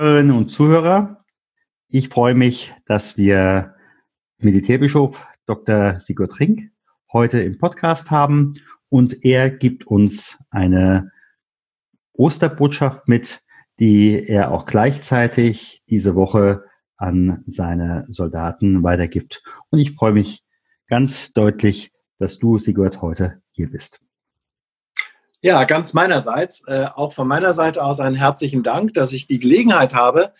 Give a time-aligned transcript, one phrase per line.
[0.00, 1.26] Zuhörerinnen und Zuhörer,
[1.88, 3.74] ich freue mich, dass wir
[4.38, 6.00] Militärbischof Dr.
[6.00, 6.70] Sigurd Rink
[7.12, 8.54] heute im Podcast haben
[8.88, 11.12] und er gibt uns eine
[12.14, 13.42] Osterbotschaft mit,
[13.78, 16.64] die er auch gleichzeitig diese Woche
[16.96, 19.42] an seine Soldaten weitergibt.
[19.68, 20.42] Und ich freue mich
[20.86, 24.00] ganz deutlich, dass du, Sigurd, heute hier bist.
[25.42, 29.38] Ja, ganz meinerseits, äh, auch von meiner Seite aus einen herzlichen Dank, dass ich die
[29.38, 30.34] Gelegenheit habe,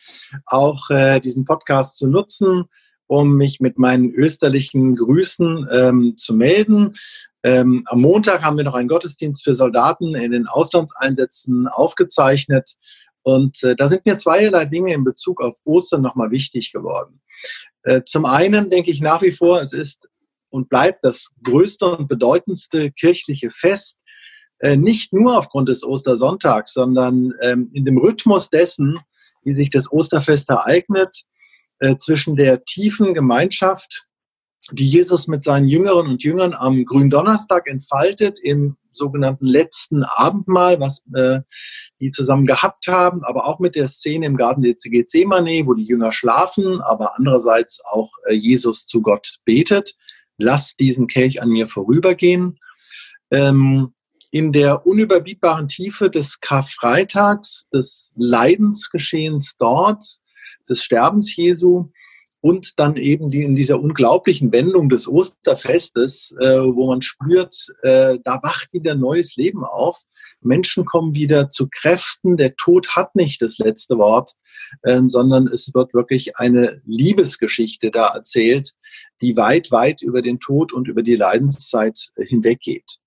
[0.44, 2.66] auch äh, diesen Podcast zu nutzen,
[3.06, 6.96] um mich mit meinen österlichen Grüßen ähm, zu melden.
[7.42, 12.74] Ähm, am Montag haben wir noch einen Gottesdienst für Soldaten in den Auslandseinsätzen aufgezeichnet.
[13.22, 17.22] Und äh, da sind mir zweierlei Dinge in Bezug auf Ostern nochmal wichtig geworden.
[17.84, 20.10] Äh, zum einen denke ich nach wie vor, es ist
[20.50, 23.99] und bleibt das größte und bedeutendste kirchliche Fest
[24.60, 28.98] äh, nicht nur aufgrund des Ostersonntags, sondern ähm, in dem Rhythmus dessen,
[29.42, 31.22] wie sich das Osterfest ereignet,
[31.78, 34.06] äh, zwischen der tiefen Gemeinschaft,
[34.70, 41.04] die Jesus mit seinen Jüngeren und Jüngern am Gründonnerstag entfaltet, im sogenannten letzten Abendmahl, was
[41.14, 41.40] äh,
[42.00, 45.84] die zusammen gehabt haben, aber auch mit der Szene im Garten der Gethsemane, wo die
[45.84, 49.94] Jünger schlafen, aber andererseits auch äh, Jesus zu Gott betet.
[50.38, 52.58] Lass diesen Kelch an mir vorübergehen.
[53.30, 53.94] Ähm,
[54.30, 60.04] in der unüberbietbaren Tiefe des Karfreitags, des Leidensgeschehens dort,
[60.68, 61.90] des Sterbens Jesu
[62.40, 68.18] und dann eben die, in dieser unglaublichen Wendung des Osterfestes, äh, wo man spürt, äh,
[68.24, 70.02] da wacht wieder neues Leben auf.
[70.40, 72.36] Menschen kommen wieder zu Kräften.
[72.36, 74.32] Der Tod hat nicht das letzte Wort,
[74.82, 78.72] äh, sondern es wird wirklich eine Liebesgeschichte da erzählt,
[79.20, 83.00] die weit, weit über den Tod und über die Leidenszeit hinweggeht.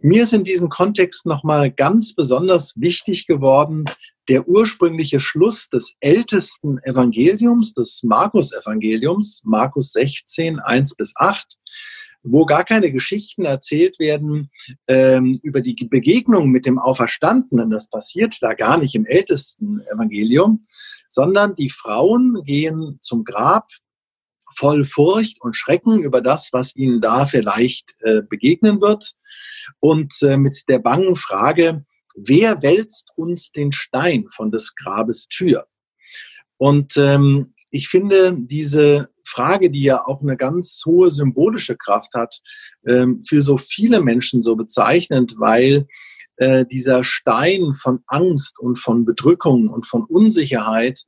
[0.00, 3.84] Mir ist in diesem Kontext nochmal ganz besonders wichtig geworden,
[4.28, 11.56] der ursprüngliche Schluss des ältesten Evangeliums, des Markus-Evangeliums, Markus 16, 1 bis 8,
[12.22, 14.50] wo gar keine Geschichten erzählt werden
[14.86, 17.70] ähm, über die Begegnung mit dem Auferstandenen.
[17.70, 20.66] Das passiert da gar nicht im ältesten Evangelium,
[21.08, 23.66] sondern die Frauen gehen zum Grab
[24.54, 29.14] voll Furcht und Schrecken über das, was ihnen da vielleicht äh, begegnen wird
[29.80, 31.84] und äh, mit der bangen Frage,
[32.16, 35.66] wer wälzt uns den Stein von des Grabes Tür?
[36.56, 42.40] Und ähm, ich finde diese Frage, die ja auch eine ganz hohe symbolische Kraft hat,
[42.86, 45.86] ähm, für so viele Menschen so bezeichnend, weil
[46.38, 51.04] äh, dieser Stein von Angst und von Bedrückung und von Unsicherheit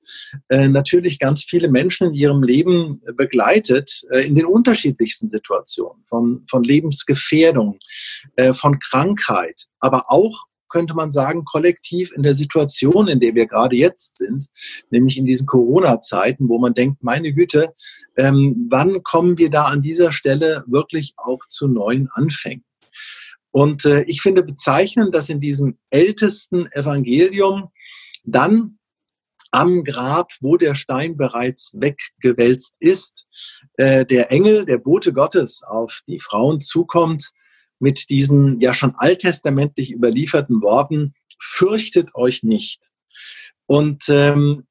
[0.48, 6.44] äh, natürlich ganz viele Menschen in ihrem Leben begleitet, äh, in den unterschiedlichsten Situationen, von,
[6.48, 7.78] von Lebensgefährdung,
[8.36, 13.46] äh, von Krankheit, aber auch könnte man sagen, kollektiv in der Situation, in der wir
[13.46, 14.46] gerade jetzt sind,
[14.90, 17.74] nämlich in diesen Corona-Zeiten, wo man denkt, meine Güte,
[18.16, 22.64] ähm, wann kommen wir da an dieser Stelle wirklich auch zu neuen Anfängen?
[23.52, 27.70] Und äh, ich finde bezeichnend, dass in diesem ältesten Evangelium
[28.24, 28.78] dann
[29.50, 33.26] am Grab, wo der Stein bereits weggewälzt ist,
[33.76, 37.30] äh, der Engel, der Bote Gottes auf die Frauen zukommt
[37.80, 42.90] mit diesen ja schon alttestamentlich überlieferten Worten, fürchtet euch nicht.
[43.66, 44.66] Und ähm,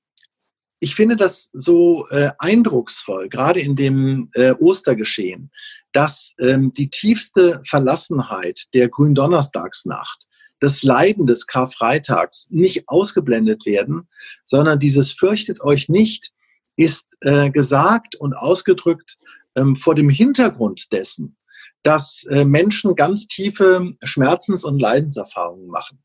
[0.80, 5.52] ich finde das so äh, eindrucksvoll, gerade in dem äh, Ostergeschehen,
[5.92, 10.26] dass ähm, die tiefste Verlassenheit der Gründonnerstagsnacht,
[10.62, 14.08] das Leiden des Karfreitags nicht ausgeblendet werden,
[14.44, 16.32] sondern dieses fürchtet euch nicht
[16.76, 19.18] ist äh, gesagt und ausgedrückt
[19.56, 21.38] ähm, vor dem Hintergrund dessen,
[21.84, 26.02] dass äh, Menschen ganz tiefe Schmerzens- und Leidenserfahrungen machen.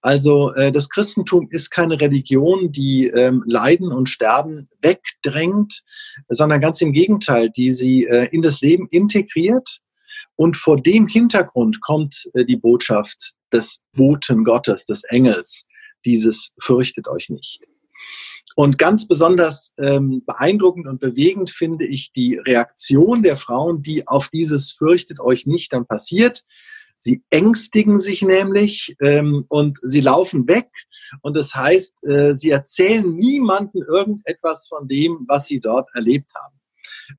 [0.00, 5.82] Also äh, das Christentum ist keine Religion, die ähm, Leiden und Sterben wegdrängt,
[6.28, 9.80] sondern ganz im Gegenteil, die sie äh, in das Leben integriert.
[10.36, 15.66] Und vor dem Hintergrund kommt äh, die Botschaft des Boten Gottes, des Engels,
[16.04, 17.60] dieses fürchtet euch nicht.
[18.56, 24.28] Und ganz besonders ähm, beeindruckend und bewegend finde ich die Reaktion der Frauen, die auf
[24.28, 26.44] dieses fürchtet euch nicht dann passiert.
[27.04, 30.70] Sie ängstigen sich nämlich ähm, und sie laufen weg.
[31.20, 36.58] Und das heißt, äh, sie erzählen niemanden irgendetwas von dem, was sie dort erlebt haben.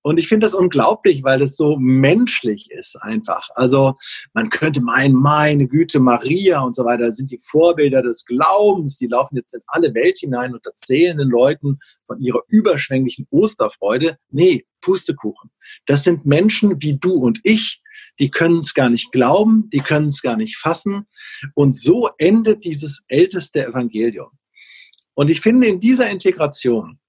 [0.01, 3.49] Und ich finde das unglaublich, weil es so menschlich ist einfach.
[3.53, 3.93] Also
[4.33, 8.97] man könnte meinen, meine Güte, Maria und so weiter sind die Vorbilder des Glaubens.
[8.97, 11.77] Die laufen jetzt in alle Welt hinein und erzählen den Leuten
[12.07, 14.17] von ihrer überschwänglichen Osterfreude.
[14.31, 15.51] Nee, Pustekuchen.
[15.85, 17.83] Das sind Menschen wie du und ich,
[18.19, 21.07] die können es gar nicht glauben, die können es gar nicht fassen.
[21.53, 24.29] Und so endet dieses älteste Evangelium.
[25.13, 26.99] Und ich finde in dieser Integration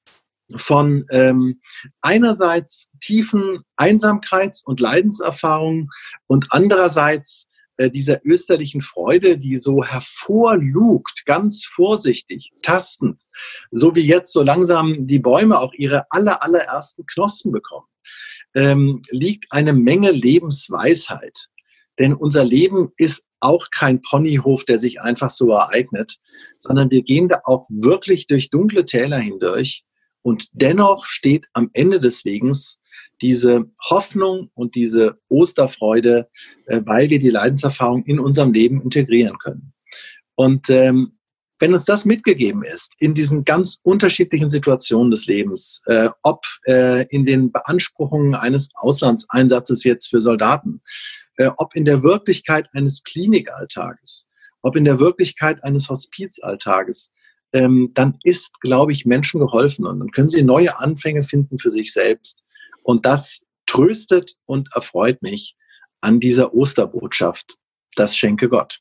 [0.55, 1.61] von ähm,
[2.01, 5.89] einerseits tiefen Einsamkeits- und Leidenserfahrungen
[6.29, 7.49] und andererseits
[7.79, 13.21] äh, dieser österlichen Freude, die so hervorlugt, ganz vorsichtig, tastend,
[13.71, 17.87] so wie jetzt so langsam die Bäume auch ihre aller, allerersten Knospen bekommen,
[18.55, 21.49] ähm, liegt eine Menge Lebensweisheit.
[21.99, 26.17] Denn unser Leben ist auch kein Ponyhof, der sich einfach so ereignet,
[26.57, 29.85] sondern wir gehen da auch wirklich durch dunkle Täler hindurch.
[30.23, 32.81] Und dennoch steht am Ende des Wegens
[33.23, 36.29] diese Hoffnung und diese Osterfreude,
[36.67, 39.73] äh, weil wir die Leidenserfahrung in unserem Leben integrieren können.
[40.35, 41.16] Und ähm,
[41.59, 47.07] wenn uns das mitgegeben ist in diesen ganz unterschiedlichen Situationen des Lebens, äh, ob äh,
[47.09, 50.83] in den Beanspruchungen eines Auslandseinsatzes jetzt für Soldaten,
[51.37, 54.29] äh, ob in der Wirklichkeit eines Klinikalltages,
[54.63, 57.11] ob in der Wirklichkeit eines Hospizalltages,
[57.53, 61.71] ähm, dann ist, glaube ich, Menschen geholfen und dann können sie neue Anfänge finden für
[61.71, 62.43] sich selbst.
[62.83, 65.57] Und das tröstet und erfreut mich
[66.01, 67.57] an dieser Osterbotschaft.
[67.95, 68.81] Das schenke Gott.